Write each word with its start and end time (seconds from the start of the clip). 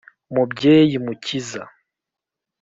mubyeyi 0.33 0.95
mukiza 1.05 1.61